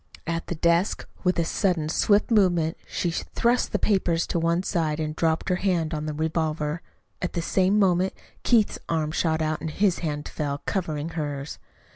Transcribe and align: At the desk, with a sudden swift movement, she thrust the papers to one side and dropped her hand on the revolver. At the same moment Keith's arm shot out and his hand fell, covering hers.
At 0.25 0.47
the 0.47 0.55
desk, 0.55 1.07
with 1.23 1.37
a 1.37 1.45
sudden 1.45 1.87
swift 1.87 2.31
movement, 2.31 2.75
she 2.87 3.11
thrust 3.11 3.71
the 3.71 3.77
papers 3.77 4.25
to 4.25 4.39
one 4.39 4.63
side 4.63 4.99
and 4.99 5.15
dropped 5.15 5.47
her 5.49 5.57
hand 5.57 5.93
on 5.93 6.07
the 6.07 6.13
revolver. 6.15 6.81
At 7.21 7.33
the 7.33 7.41
same 7.43 7.77
moment 7.77 8.13
Keith's 8.41 8.79
arm 8.89 9.11
shot 9.11 9.43
out 9.43 9.61
and 9.61 9.69
his 9.69 9.99
hand 9.99 10.27
fell, 10.27 10.63
covering 10.65 11.09
hers. 11.09 11.59